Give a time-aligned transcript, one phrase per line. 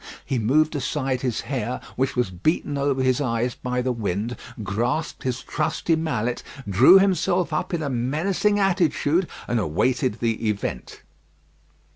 [0.25, 5.21] He moved aside his hair, which was beaten over his eyes by the wind, grasped
[5.21, 11.03] his trusty mallet, drew himself up in a menacing attitude, and awaited the event.